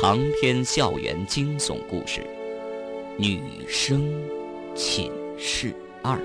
[0.00, 2.22] 长篇校园惊悚故事，
[3.18, 4.10] 《女生
[4.74, 6.16] 寝室二》。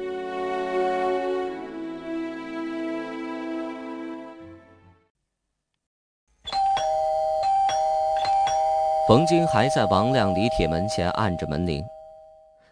[9.10, 11.84] 冯晶还在王亮、李铁门前按着门铃，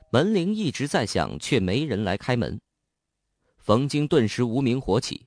[0.09, 2.57] 门铃一直在响，却没人来开门。
[3.57, 5.25] 冯晶顿时无名火起，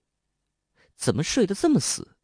[0.96, 2.15] 怎么睡得这么死？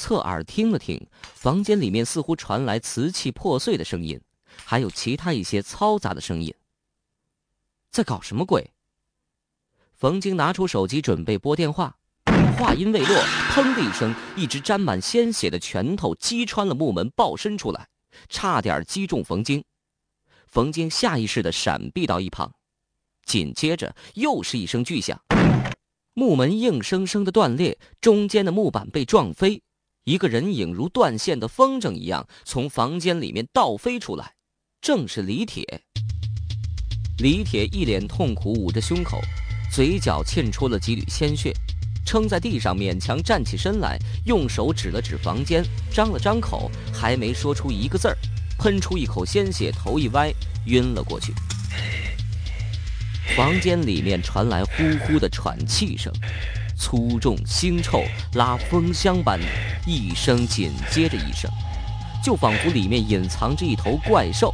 [0.00, 4.18] 侧耳听了听，房间里面似乎传来瓷器破碎的声音，
[4.64, 6.54] 还有其他一些嘈杂的声音。
[7.90, 8.72] 在搞什么鬼？
[9.92, 11.98] 冯晶拿出手机准备拨电话，
[12.56, 13.14] 话音未落，
[13.50, 17.86] 砰的一声，一只沾满鲜血的拳头击穿了木门，爆伸出来，
[18.30, 19.62] 差点击中冯晶。
[20.46, 22.50] 冯晶下意识的闪避到一旁，
[23.26, 25.22] 紧接着又是一声巨响，
[26.14, 29.62] 木门硬生生的断裂，中间的木板被撞飞。
[30.04, 34.32] 一个人影如断线的风筝一样从房间里面倒飞出来，
[34.80, 35.82] 正是李铁。
[37.18, 39.20] 李铁一脸痛苦，捂着胸口，
[39.70, 41.52] 嘴角沁出了几缕鲜血，
[42.06, 45.62] 撑在地上勉强站起身来，用手指了指房间，
[45.92, 48.16] 张了张口，还没说出一个字儿，
[48.58, 50.32] 喷出一口鲜血，头一歪，
[50.64, 51.34] 晕了过去。
[53.36, 56.10] 房间里面传来呼呼的喘气声。
[56.80, 58.02] 粗重腥臭，
[58.34, 59.46] 拉风箱般的，
[59.86, 61.50] 一声紧接着一声，
[62.24, 64.50] 就仿佛里面隐藏着一头怪兽。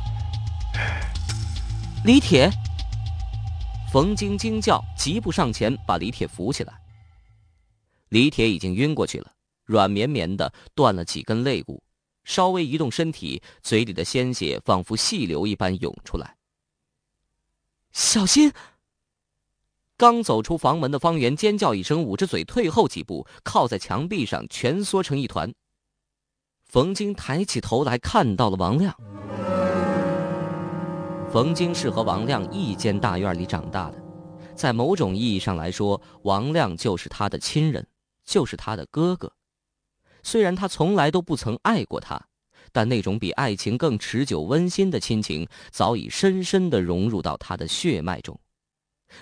[2.05, 2.51] 李铁，
[3.93, 6.75] 冯晶惊叫，急步上前把李铁扶起来。
[8.09, 9.31] 李铁已经晕过去了，
[9.65, 11.81] 软绵绵的，断了几根肋骨，
[12.25, 16.35] 稍微移动身体，嘴里的鲜血仿佛细流一般涌出来。
[17.93, 18.53] 小心！
[19.99, 25.51] 刚走出房门的方圆尖叫一声，捂着嘴退后几步，靠在墙壁上蜷缩成一团。
[26.67, 28.95] 冯晶抬起头来看到了王亮。
[31.31, 33.99] 冯晶是和王亮一间大院里长大的，
[34.55, 37.87] 在某种意义上来说，王亮就是他的亲人，
[38.23, 39.33] 就是他的哥哥。
[40.23, 42.21] 虽然他从来都不曾爱过他，
[42.71, 48.39] 但那种比爱情更持久、温馨的亲情，早已深深的融入到他的血脉中。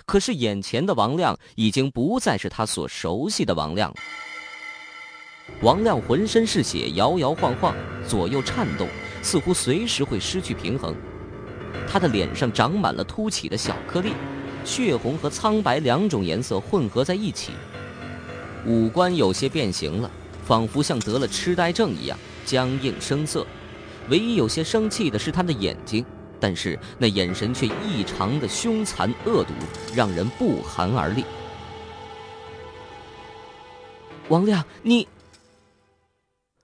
[0.05, 3.95] 可是眼前的王亮已经不再是他所熟悉的王亮了。
[5.61, 7.75] 王亮浑身是血，摇摇晃晃，
[8.07, 8.87] 左右颤动，
[9.21, 10.95] 似乎随时会失去平衡。
[11.87, 14.13] 他的脸上长满了凸起的小颗粒，
[14.63, 17.51] 血红和苍白两种颜色混合在一起。
[18.65, 20.09] 五官有些变形了，
[20.43, 23.45] 仿佛像得了痴呆症一样僵硬生涩。
[24.09, 26.03] 唯一有些生气的是他的眼睛。
[26.45, 29.53] 但是那眼神却异常的凶残恶毒，
[29.95, 31.25] 让人不寒而栗。
[34.29, 35.07] 王亮，你……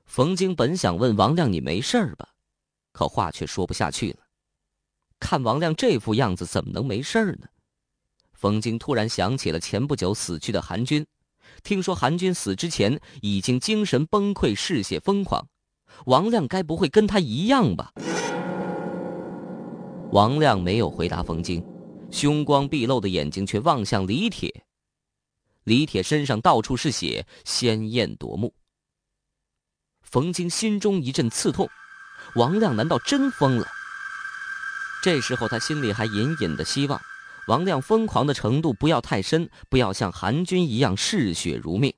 [0.05, 2.29] 冯京本想问王亮：“你没事吧？”
[2.93, 4.17] 可话却说不下去了。
[5.19, 7.47] 看王亮这副样子，怎么能没事呢？
[8.33, 11.03] 冯京突然想起了前不久死去的韩军，
[11.63, 15.47] 听说韩军死之前已经精神崩溃、嗜血疯狂，
[16.05, 17.91] 王亮该不会跟他一样吧？
[20.11, 21.63] 王亮没有回答冯京，
[22.11, 24.63] 凶光毕露的眼睛却望向李铁。
[25.63, 28.53] 李铁身上到处是血，鲜艳夺目。
[30.01, 31.69] 冯京心中一阵刺痛，
[32.35, 33.65] 王亮难道真疯了？
[35.01, 36.99] 这时候他心里还隐隐的希望，
[37.47, 41.93] 王亮疯狂的程度不要太深，不要像韩军一样嗜血如命。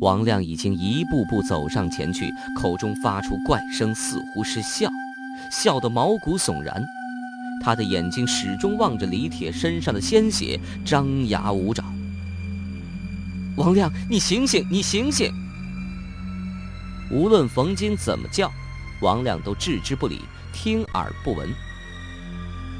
[0.00, 4.88] 王亮已经一步步走上前去，口中发出怪声，似乎是笑。
[5.50, 6.84] 笑得毛骨悚然，
[7.62, 11.84] 他的眼睛始终望着李铁身上的鲜血，张牙舞爪。
[13.56, 15.32] 王亮，你醒醒，你醒醒！
[17.10, 18.50] 无论冯京怎么叫，
[19.00, 20.20] 王亮都置之不理，
[20.52, 21.48] 听而不闻。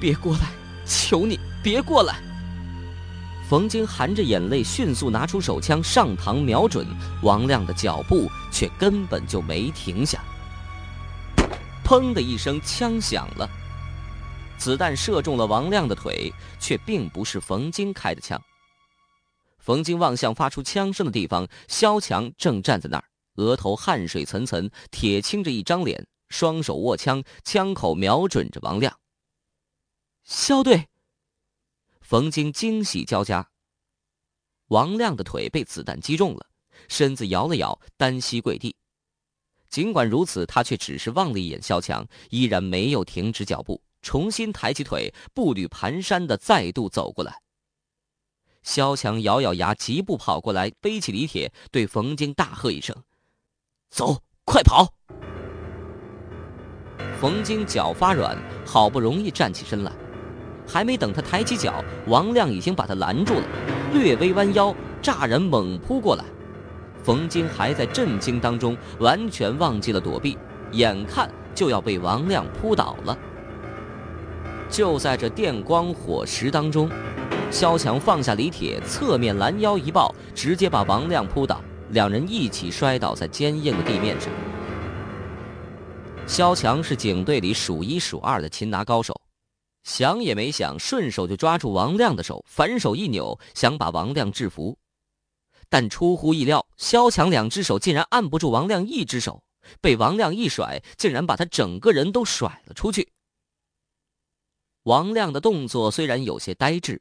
[0.01, 0.49] 别过来，
[0.87, 2.17] 求你别过来！
[3.49, 6.87] 冯京含着眼泪，迅速拿出手枪上膛，瞄准
[7.23, 10.21] 王亮的脚步，却根本就没停下。
[11.91, 13.51] 砰的一声，枪响了，
[14.57, 18.41] 子弹射中了王亮的腿，却并不是冯京开的枪。
[19.59, 23.05] 冯京望向发出枪声的地方，肖强正站在那儿，
[23.35, 28.97] 额头汗水涔涔，铁青着一张脸，双手握枪，枪口瞄准着王亮。
[30.23, 30.87] 肖队，
[32.03, 33.49] 冯京惊喜交加。
[34.69, 36.47] 王亮的腿被子弹击中了，
[36.87, 38.77] 身子摇了摇，单膝跪地。
[39.71, 47.41] 尽管如此，他却只是望了一眼萧强，依然没有停止脚步，重新抬起腿，步履蹒跚的再度走过来。
[48.65, 52.95] 萧强咬咬牙，疾步跑过来，背起李铁，对冯京大喝一声
[53.89, 54.93] ：“走，快跑！”
[57.21, 59.93] 冯京脚发软，好不容易站起身来，
[60.67, 63.47] 还没等他抬起脚，王亮已经把他拦住了，
[63.93, 66.25] 略微弯腰，乍然猛扑过来。
[67.03, 70.37] 冯京还在震惊当中，完全忘记了躲避，
[70.73, 73.19] 眼看就要被王亮扑倒了。
[74.69, 76.89] 就在这电光火石当中，
[77.51, 81.61] 萧强放下李铁，侧面拦腰一抱，直接把王亮扑倒，
[81.91, 84.31] 两人一起摔倒在坚硬的地面上。
[86.27, 89.21] 萧强是警队里数一数二的擒拿高手，
[89.83, 94.79] 想也没想，顺手就抓住王亮的手，反手一扭，想把王亮制服。
[95.71, 99.43] 但出乎意料，萧强两只手竟然按不住王亮一只手，
[99.81, 103.13] 被王亮一甩，竟然把他整个人都甩了出去。
[104.83, 107.01] 王亮的动作虽然有些呆滞，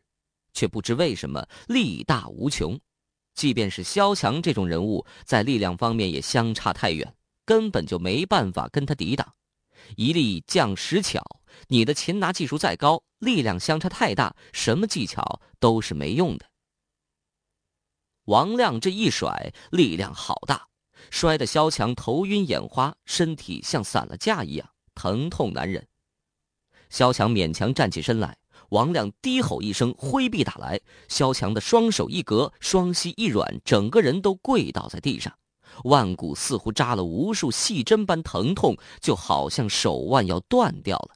[0.53, 2.79] 却不知为什么力大无穷，
[3.33, 7.15] 即便是萧强这种人物，在力量方面也相差太远。
[7.45, 9.33] 根本就没办法跟他抵挡，
[9.95, 11.23] 一力降十巧。
[11.67, 16.48] 你的擒拿技术再高，力量相差太大，什么技巧都是没用的。
[18.29, 20.67] 王亮这一甩，力量好大，
[21.09, 25.87] 摔得萧强头晕眼花，身体像散了架一样，疼痛难忍。
[26.91, 28.37] 萧强勉强站起身来，
[28.69, 35.35] 王亮低吼一声，挥臂打来，萧强的双手一格，双膝一软，整个人都跪倒在地上。
[35.85, 41.15] 腕骨似乎扎了无数细针般疼痛，就好像手腕要断掉了。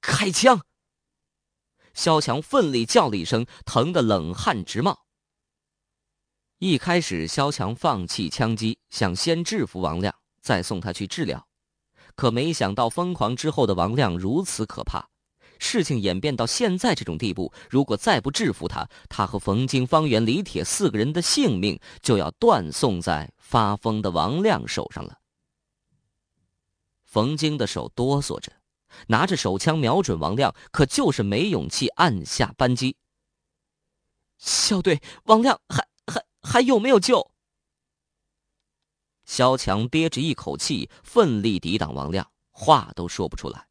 [0.00, 0.62] 开枪！
[1.92, 5.03] 萧强奋力叫了一声，疼得冷汗直冒。
[6.64, 11.46] 一开始，萧强放弃枪击，想先制服王亮，再送他去治疗。
[12.14, 15.06] 可没想到，疯狂之后的王亮如此可怕。
[15.58, 25.18] 事情演变到现在这种地步，如果再不制服他，他和冯京、方圆、李铁四个人的性命就要断送在发疯的王亮手上了。
[27.02, 28.50] 冯京的手哆嗦着，
[29.08, 32.96] 拿着手枪瞄准王亮，可就是没勇气按下扳机。
[34.38, 35.86] 校队，王亮还
[36.44, 37.32] 还有没有救？
[39.24, 43.66] 萧强憋着一口气，奋力抵挡王亮，话都说不出来。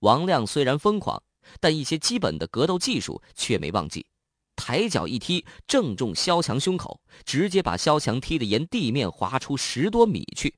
[0.00, 1.22] 王亮虽然疯狂，
[1.58, 4.06] 但一些基本的格斗技术却没忘记。
[4.54, 10.54] 抬脚一踢，正中萧强胸口，直接把萧强踢得沿地面滑出十多米去。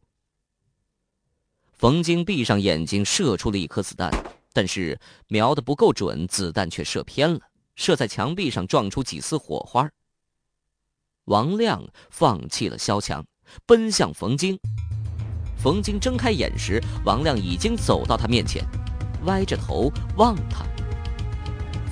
[1.73, 4.11] 冯京闭上眼睛，射出了一颗子弹，
[4.53, 7.41] 但是瞄得不够准，子弹却射偏了，
[7.77, 9.89] 射在墙壁上，撞出几丝火花。
[11.29, 13.23] 王亮放弃了萧强，
[13.67, 14.59] 奔向冯京。
[15.59, 18.65] 冯京睁开眼时，王亮已经走到他面前。
[19.27, 20.65] 歪着头望他，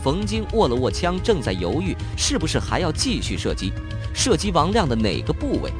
[0.02, 3.72] 冯京握了握枪，正在犹豫是不是还要继续射击，
[4.14, 5.70] 射击王亮的哪个部位。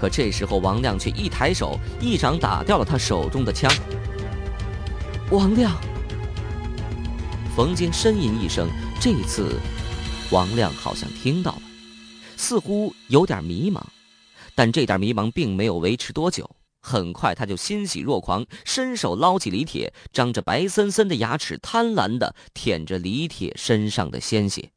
[0.00, 3.70] 可这时候，王亮却一抬手，一掌打掉了他手中的枪。
[5.30, 5.72] 王亮，
[7.54, 8.68] 冯京呻吟一声，
[8.98, 9.60] 这次，
[10.32, 11.62] 王亮好像听到了，
[12.42, 13.80] 似乎有点迷茫，
[14.56, 16.50] 但这点迷茫并没有维持多久。
[16.80, 24.68] 很快，他就欣喜若狂，伸手捞起李铁，张着白森森的牙齿，贪婪地舔着李铁身上的鲜血。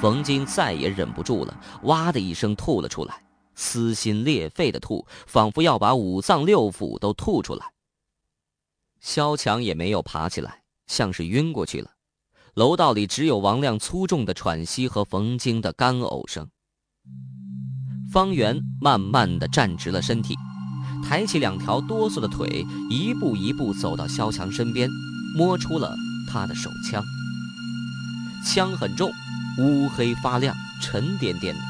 [0.00, 3.22] 冯京再也忍不住了，哇的一声吐了出来，
[3.54, 7.64] 撕心裂肺的吐，仿佛要把五脏六腑都吐出来。
[9.00, 11.92] 萧强也没有爬起来，像是晕过去了。
[12.56, 16.48] 楼道里只有王亮粗重的喘息和冯京的干呕声。
[18.10, 20.34] 方圆慢慢的站直了身体，
[21.04, 24.88] 抬起两条哆嗦的腿，一步一步走到萧强身边，
[25.36, 25.94] 摸出了
[26.32, 27.04] 他的手枪。
[28.42, 29.10] 枪很重，
[29.58, 31.60] 乌黑发亮，沉甸甸的。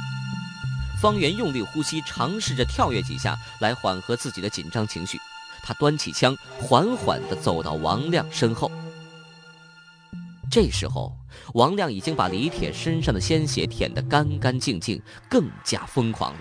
[1.02, 5.18] 方圆用力呼吸，尝试着跳跃几下来缓和自己的紧张情绪。
[5.64, 8.70] 他端起枪，缓缓地走到王亮身后。
[10.50, 11.12] 这时候，
[11.54, 16.40] 王亮已经把李铁身上的鲜血舔得干干净净，更加疯狂了。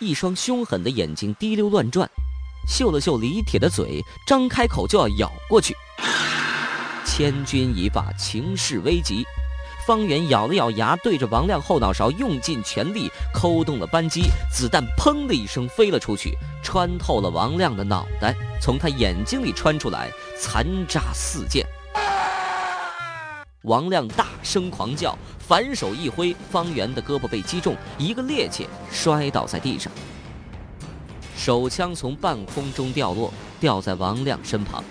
[0.00, 2.08] 一双凶狠的眼睛滴溜乱转，
[2.68, 5.74] 嗅了嗅李铁的嘴，张开口就要咬过去。
[7.04, 9.24] 千钧一发，情势危急，
[9.86, 21.64] 方圆咬了咬牙，对着王亮后脑勺用尽全力扣动了扳机，子弹砰的一声飞了出去，穿透了王亮的脑袋，从他眼睛里穿出来，残渣四溅。
[23.62, 29.92] 王亮大声狂叫，反手一挥，方圆的胳膊被击中，一个趔趄，摔倒在地上。
[31.36, 34.82] 手枪从半空中掉落，掉在王亮身旁。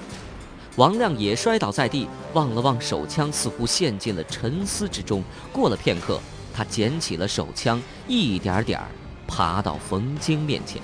[0.75, 5.23] 王亮也摔倒在地，望了望手枪，似乎陷进了沉思之中。
[5.51, 6.19] 过了片刻，
[6.53, 8.79] 他捡起了手枪，一点点
[9.27, 10.79] 爬到冯京面前。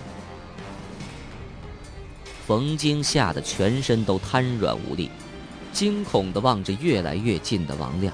[2.48, 5.10] 冯京吓得全身都瘫软无力，
[5.75, 8.13] 惊恐地望着越来越近的王亮。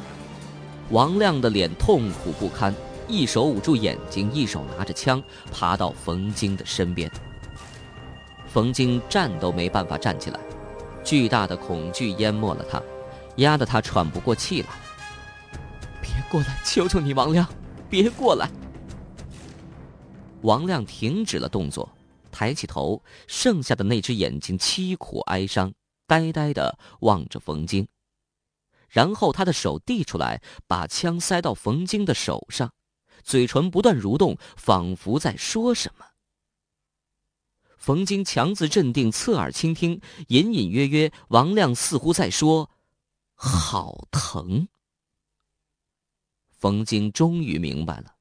[0.90, 2.74] 王亮的脸痛苦不堪，
[3.08, 7.10] 一手捂住眼睛，一手拿着枪，爬到冯京的身边。
[8.48, 10.40] 冯京站都没办法站起来，
[11.04, 12.82] 巨大的恐惧淹没了他，
[13.36, 14.70] 压得他喘不过气来。
[16.02, 17.48] 别过来，求求你，王亮，
[17.88, 18.50] 别过来！
[20.42, 21.88] 王亮停止了动作。
[22.32, 25.72] 抬起头，剩下的那只眼睛凄苦哀伤，
[26.12, 27.88] 呆呆的望着冯京。
[28.90, 32.74] 然后他的手递出来，把枪塞到冯京的手上，
[33.24, 36.06] 嘴唇不断蠕动，仿佛在说什么。
[37.78, 42.70] 冯京强自镇定，侧耳倾听，隐隐约约，王亮似乎在说
[43.34, 44.68] ：“好疼。”
[46.52, 48.16] 冯京终于明白了，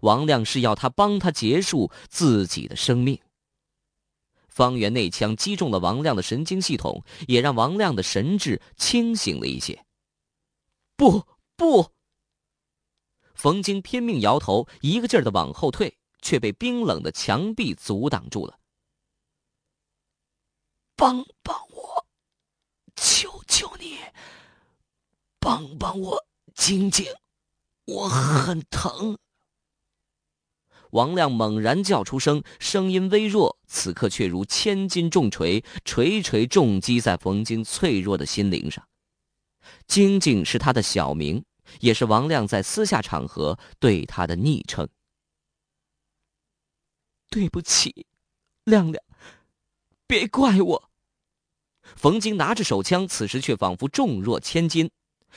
[0.00, 3.20] 王亮是要他帮他结束自己的生命。
[4.54, 9.84] 方圆那枪击中了王亮的神经系统，也让王亮的神智清醒了一些。
[10.96, 11.90] 不不！
[13.34, 18.60] 冯京拼命摇头，一个劲儿的往后退，却被冰冷的墙壁阻挡住了。
[20.94, 22.06] 帮帮我，
[22.94, 23.98] 求求你！
[25.40, 27.12] 帮帮我，晶晶，
[27.86, 29.18] 我很疼。
[30.94, 38.86] 王亮猛然叫出声，声音微弱，此刻却如千斤重锤，锤锤重击在冯京脆弱的心灵上。
[39.88, 41.44] 晶晶是他的小名，
[41.80, 44.88] 也是王亮在私下场合对他的昵称。
[47.28, 48.06] 对不起，
[48.62, 49.02] 亮亮，
[50.06, 50.90] 别怪我。
[51.96, 54.88] 冯京拿着手枪，此时却仿佛重若千斤。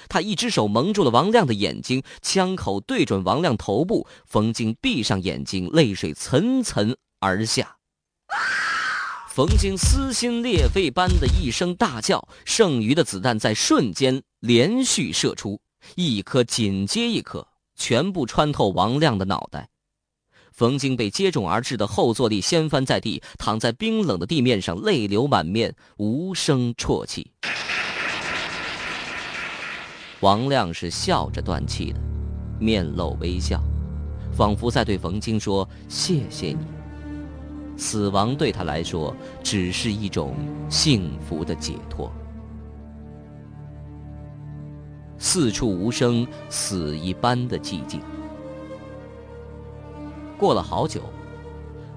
[0.09, 4.07] 他一只手蒙住了王亮的眼睛，枪口对准王亮头部。
[4.25, 7.77] 冯晶闭上眼睛，泪水涔涔而下。
[9.29, 15.59] 冯晶撕心裂肺般的一声大叫，剩余的子弹在瞬间连续射出，
[15.95, 19.69] 一颗紧接一颗，全部穿透王亮的脑袋。
[20.51, 27.31] 冯晶被接踵而至的后坐力掀翻在地，躺在冰冷的地面上，泪流满面，无声啜泣。
[30.21, 31.99] 王亮是笑着断气的，
[32.59, 33.61] 面露微笑，
[34.33, 36.57] 仿佛在对冯京说：“谢谢你。”
[37.77, 40.33] 死亡对他来说只是一种
[40.67, 42.11] 幸福的解脱。
[45.19, 48.01] 四处无声，死一般的寂静。
[50.37, 51.01] 过了好久，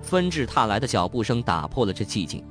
[0.02, 2.44] 纷至沓来的脚步声打破了这寂静。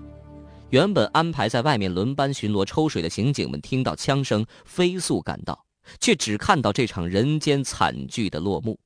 [0.72, 5.66] 原本安排在外面轮班巡逻抽水的刑警们，听到枪声，飞速赶到，
[6.00, 8.80] 却只看到这场人间惨剧的落幕。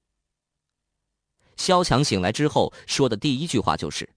[1.58, 4.10] 肖强醒来之后说的第一句话就是：“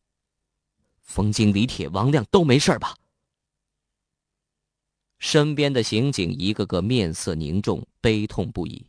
[1.02, 2.94] 冯京、李铁、王亮都没事吧？”
[5.18, 8.86] 身边的刑警一个个面色凝重，悲痛不已。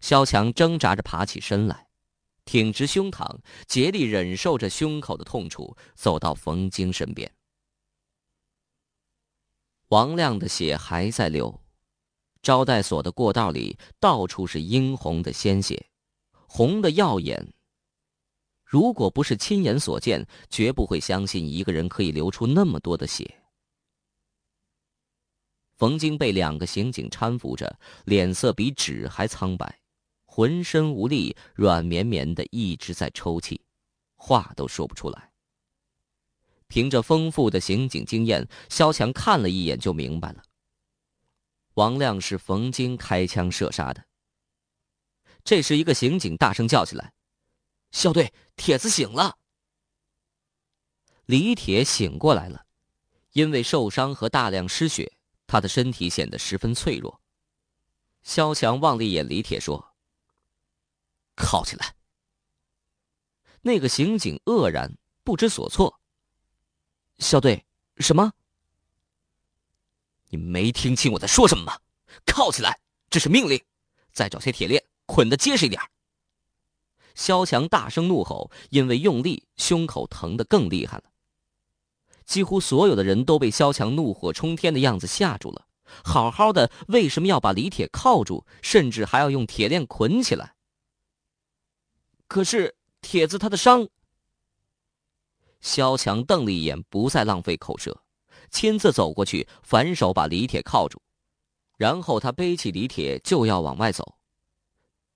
[0.00, 1.86] 肖强挣扎着爬起身来，
[2.44, 7.30] 挺直胸膛，竭力忍受着胸口的痛楚，走到冯晶身边。
[9.94, 11.62] 王亮的血还在流，
[12.42, 15.86] 招待所的过道里到处是殷红的鲜血，
[16.48, 17.54] 红的耀眼。
[18.64, 23.40] 如果不是亲眼所见，绝不会相信一个人可以流出那么多的血。
[25.76, 29.78] 冯京被两个刑警搀扶着，脸色比纸还苍白，
[30.24, 33.60] 浑身无力，软绵绵的，一直在抽泣，
[34.16, 35.30] 话都说不出来。
[36.68, 40.42] 凭着丰富的刑警经验，肖强看了一眼就明白了。
[41.74, 44.04] 王亮是冯京开枪射杀的。
[45.44, 47.12] 这时，一个刑警大声叫起来
[47.92, 49.36] ：“肖队，铁子醒了！”
[51.26, 52.64] 李铁醒过来了，
[53.32, 55.16] 因为受伤和大量失血，
[55.46, 57.20] 他的身体显得十分脆弱。
[58.22, 59.94] 肖强望了一眼李铁，说
[61.36, 61.94] ：“铐起来。”
[63.62, 66.00] 那个刑警愕然不知所措。
[67.18, 67.64] 校队，
[67.98, 68.32] 什么？
[70.30, 71.78] 你没听清我在说什么吗？
[72.26, 73.62] 铐起来，这是命令。
[74.12, 75.80] 再找些铁链，捆得结实一点。
[77.14, 81.04] 肖强大声怒吼，因为用力，胸口疼得更厉害了。
[82.24, 85.66] 几乎所有的人都被肖强怒火冲天的样子吓住了。
[86.02, 90.54] 好好的，为什么要把李铁铐住，甚至还要用铁链捆起来？
[92.26, 93.88] 可是铁子他的伤。
[95.64, 97.98] 肖强瞪了一眼，不再浪费口舌，
[98.50, 101.00] 亲自走过去，反手把李铁铐住，
[101.78, 104.16] 然后他背起李铁就要往外走。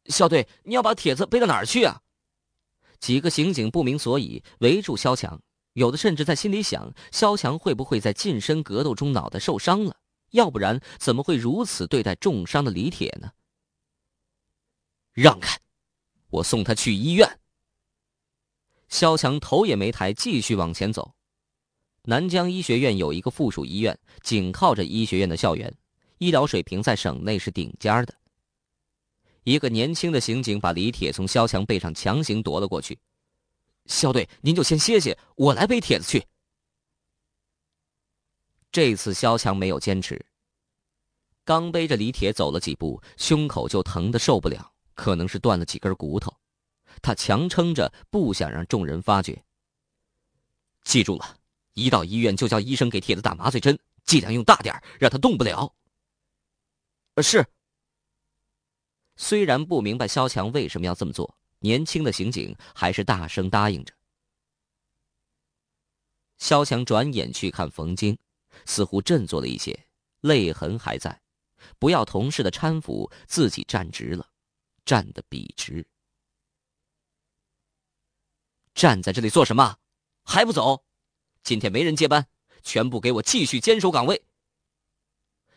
[0.07, 2.01] 肖队，你要把铁子背到哪儿去啊？
[2.99, 5.39] 几个刑警不明所以，围住肖强，
[5.75, 9.95] 有的甚至在心里想：萧强会不会在近身格斗中脑袋受伤了？
[10.31, 13.31] 要不然怎么会如此对待重伤的李铁呢？
[15.13, 15.59] 让开，
[16.31, 17.39] 我送他去医院。
[18.89, 21.15] 萧强头也没抬，继续往前走。
[22.03, 25.75] 南疆医学院有一个附属医院，紧靠着医学院的校园，
[26.19, 28.15] 医疗水平在省内是顶尖的。
[29.45, 32.99] 一个年轻的刑警把李铁从萧强背上强行夺了过去。
[33.87, 36.25] 肖队，您就先歇歇，我来背帖子去。
[38.71, 40.25] 这次萧强没有坚持，
[41.45, 46.35] 刚背着李铁走了几步，胸口就疼得受不了，可能是断了几根骨头。
[47.03, 49.45] 他强撑着，不想让众人发觉。
[50.85, 51.39] 记住了，
[51.75, 55.75] 一到医院就叫医生给铁子打麻醉针，剂量用大点让他动不了。
[57.23, 57.45] 是。
[59.17, 63.93] 虽然不明白肖强为什么要这么做，年轻的刑警还是大声答应着。
[66.39, 68.17] 肖强转眼去看冯京，
[68.65, 69.87] 似乎振作了一些，
[70.21, 71.21] 泪痕还在。
[71.81, 74.25] 不要同事的搀扶，自己站直了，
[74.85, 75.85] 站得笔直。
[78.79, 79.77] 站在这里做什么？
[80.23, 80.85] 还不走？
[81.43, 82.29] 今天没人接班，
[82.63, 84.23] 全部给我继续坚守岗位。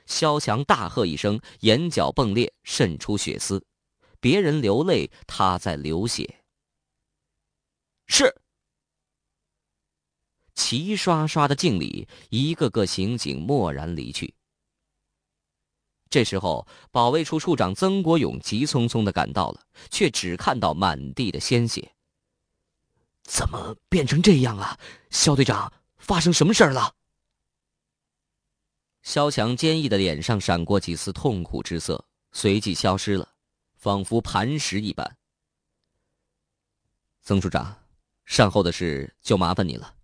[0.08, 3.64] 萧强大喝一声，眼角迸裂，渗出血丝。
[4.20, 6.44] 别人流泪，他在流血。
[8.08, 8.36] 是。
[10.56, 14.34] 齐刷刷的敬礼，一个个刑警默然离去。
[16.10, 21.94] 这时候，保卫处处长曾国勇急匆匆的赶到了，却只看到满地的鲜血。
[23.32, 24.78] 怎么变成这样啊？
[25.10, 26.94] 肖队长，发生什么事儿了？
[29.04, 33.34] 肖强坚毅的脸上闪过几丝痛苦之色，随即消失了，
[33.76, 35.18] 仿佛磐石一般。
[37.22, 37.74] 曾处长，
[38.26, 39.96] 善后的事就麻烦你了，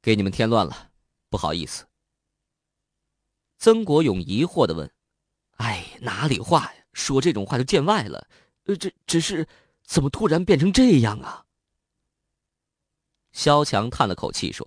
[0.00, 0.92] 给你们添乱了，
[1.28, 1.84] 不好意思。
[3.58, 4.88] 曾国勇疑惑的问
[5.58, 6.84] ：“哎，哪里话呀？
[6.92, 8.28] 说这种话就见外了。
[8.66, 9.44] 呃，这只是
[9.82, 11.44] 怎么突然变成这样啊？”
[13.38, 14.66] 萧强叹了口气说。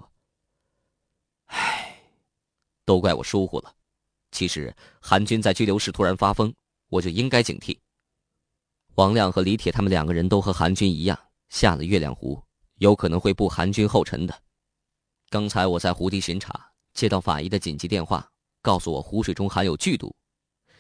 [1.48, 1.94] 唉
[2.86, 3.76] 都怪我疏忽了。
[4.32, 6.54] 其实韩军在拘留室突然发疯，
[6.88, 7.78] 我就应该警惕。
[8.96, 12.42] 王亮和李铁他们两个人都和韩军一样下了月亮湖，
[12.76, 14.42] 有可能会步韩军后尘的。
[15.30, 18.26] 刚才我在湖底巡查，接到法医的紧急电话，
[18.62, 20.16] 告诉我湖水中含有剧毒，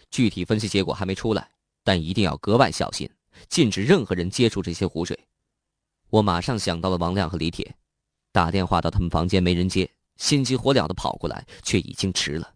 [0.09, 1.51] 具体分析结果还没出来，
[1.83, 3.11] 但一定要格外小心，
[3.49, 5.27] 禁止任何人接触这些湖水。
[6.09, 7.73] 我马上想到了王亮和李铁，
[8.31, 9.89] 打电话到他们房间，没人接。
[10.17, 12.53] 心急火燎的跑过来，却已经迟了。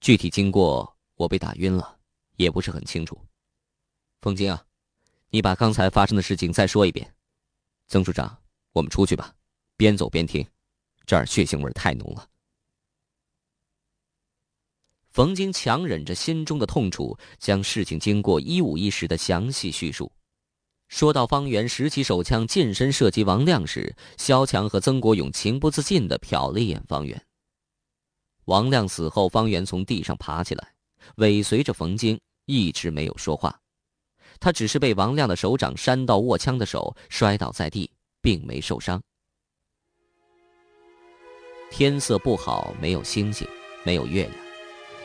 [0.00, 1.98] 具体经过我被打晕了，
[2.36, 3.20] 也不是很清楚。
[4.20, 4.64] 冯京啊，
[5.30, 7.12] 你把刚才发生的事情再说一遍。
[7.88, 8.38] 曾处长，
[8.72, 9.34] 我们出去吧，
[9.76, 10.46] 边走边听，
[11.04, 12.28] 这儿血腥味太浓了。
[15.10, 20.10] 冯京强忍着心中的痛楚，将事情经过一五一十的详细叙述。
[20.88, 27.20] 说到方圆拾起手枪近身射击王亮时，萧强和曾国勇情不自禁地瞟了一眼方圆。
[28.44, 30.74] 王亮死后，方圆从地上爬起来，
[31.16, 33.58] 尾随着冯京，一直没有说话。
[34.38, 39.00] 他只是被王亮的手掌扇到握枪的手摔倒在地，并没受伤。
[41.70, 43.48] 天色不好，没有星星，
[43.84, 44.34] 没有月亮，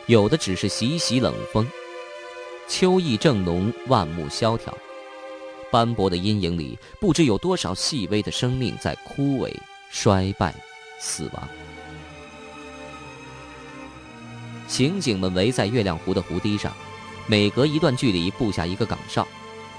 [0.06, 1.66] 有的只是习习冷风。
[2.68, 4.76] 秋意正浓，万木萧条。
[5.70, 9.54] 斑驳的阴影里，不知有多少细微的生命在枯萎、
[9.90, 10.54] 衰败、
[10.98, 11.48] 死亡。
[14.66, 16.72] 刑警们围在月亮湖的湖堤上，
[17.26, 19.26] 每隔一段距离布下一个岗哨，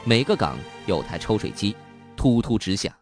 [0.04, 1.76] 每个岗有台抽水机，
[2.16, 2.94] 突突直响，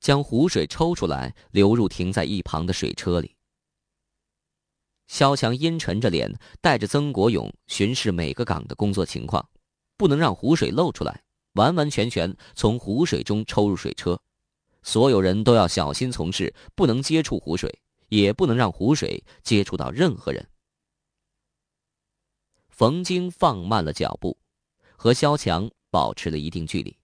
[0.00, 3.34] 将湖水抽出来，流入停在一旁的水车里。
[5.06, 6.30] 萧强阴沉着脸，
[6.60, 9.48] 带着曾国勇巡视每个岗的工作情况，
[9.96, 11.22] 不能让湖水漏出来。
[11.58, 14.16] 完完全全从湖水中抽入水车，
[14.82, 17.68] 所有人都要小心从事，不能接触湖水，
[18.08, 20.48] 也不能让湖水接触到任何人。
[22.68, 24.38] 冯京放慢了脚步，
[24.96, 26.96] 和萧强保持了一定距离。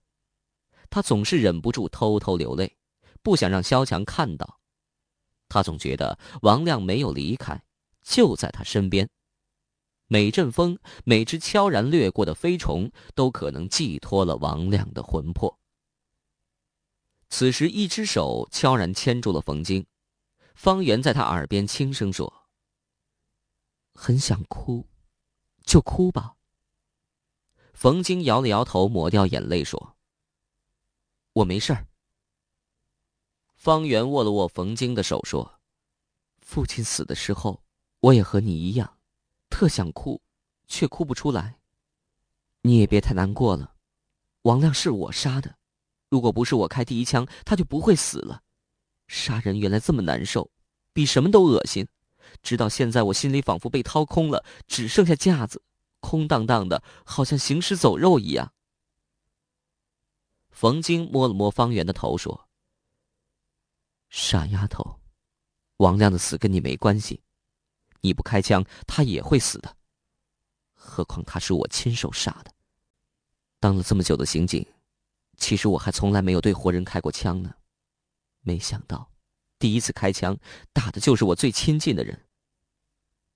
[0.88, 2.76] 他总是忍不住偷偷流泪，
[3.22, 4.60] 不想让萧强看到。
[5.48, 7.60] 他总觉得王亮没有离开，
[8.04, 9.08] 就在他身边。
[10.06, 15.58] 每阵风，每只悄然掠过的飞虫，都可能寄托了王亮的魂魄。
[17.28, 19.86] 此时，一只手悄然牵住了冯京，
[20.54, 22.46] 方圆在他耳边轻声说
[23.94, 24.86] ：“很想哭，
[25.64, 26.34] 就哭吧。”
[27.72, 29.96] 冯京摇了摇头，抹掉眼泪说
[31.32, 31.88] ：“我没事儿。”
[33.56, 35.58] 方圆握了握冯京的手，说
[36.40, 37.64] ：“父亲死的时候，
[38.00, 38.98] 我也和你一样，
[39.54, 40.20] 特想哭，
[40.66, 41.60] 却哭不出来。
[42.62, 43.76] 你也别太难过了，
[44.42, 45.54] 王亮是我杀的，
[46.08, 48.42] 如果不是我开第一枪，他就不会死了。
[49.06, 50.50] 杀人原来这么难受，
[50.92, 51.86] 比什么都恶心。
[52.42, 55.62] 直到现在，我心里仿佛被掏空了，只剩下架子，
[56.00, 58.52] 空荡荡的，好像行尸走肉一样。”
[60.50, 62.48] 冯京摸了摸方圆的头，说。
[64.10, 64.98] 傻丫头，
[65.76, 67.22] 王亮的死跟你没关系，
[68.04, 69.76] 你不开枪，他也会死的。
[70.74, 72.52] 何况他是我亲手杀的。
[73.58, 74.64] 当了这么久的刑警，
[75.38, 77.54] 其实我还从来没有对活人开过枪呢。
[78.42, 79.10] 没想到，
[79.58, 80.36] 第一次开枪
[80.70, 82.26] 打的就是我最亲近的人。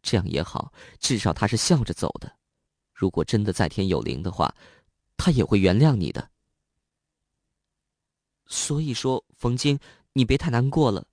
[0.02, 2.30] 这样也好，至少他是笑着走的。
[2.92, 4.54] 如果真的在天有灵的话，
[5.16, 6.30] 他也会原谅你的。
[8.46, 9.80] 所以说，冯晶。
[10.12, 11.06] 你别太难过了，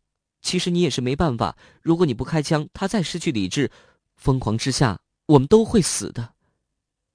[0.45, 1.58] 其实你也是没办法。
[1.81, 3.71] 如果你不开枪，他再失去理智，
[4.15, 6.36] 疯狂之下，我们都会死的。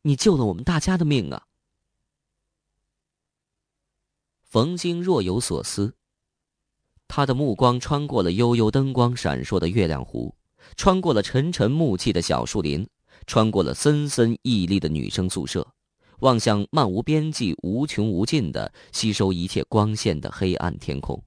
[0.03, 1.47] 你救了我们大家的命啊！
[4.43, 5.95] 冯京若有所思，
[7.07, 10.35] 他的目光穿过了悠悠灯光闪烁的月亮湖，
[10.75, 12.85] 穿过了沉沉暮气的小树林，
[13.29, 15.65] 穿过了森森屹立的女生宿舍，
[16.19, 21.23] 望向漫无边际、无穷无尽的吸收一切光线的黑暗天空。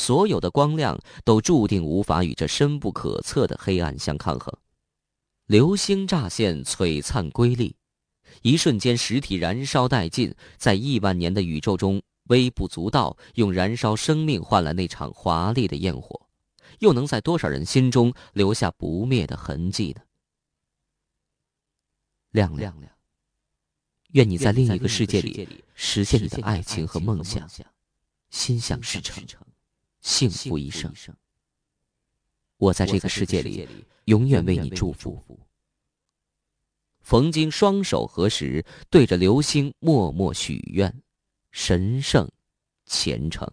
[0.00, 4.50] 所有的光亮都注定无法与这深不可测的黑暗相抗衡。
[5.44, 7.76] 流星乍现，璀璨瑰丽，
[8.40, 16.28] 一瞬间实体燃烧殆尽，在亿万年的宇宙中微不足道，用燃烧生命换来那场华丽的焰火，
[16.78, 20.00] 又能在多少人心中留下不灭的痕迹呢？
[22.30, 22.74] 亮亮，
[24.12, 27.46] 愿你在另一个世界里实现你的爱情和梦想，
[28.30, 29.20] 心想事成。
[30.00, 30.92] 幸福一生，
[32.56, 33.66] 我在这个世界里
[34.06, 35.40] 永远为你祝福。
[37.00, 41.02] 冯京双手合十，对着流星默默许愿，
[41.50, 42.30] 神圣
[42.86, 43.50] 虔诚。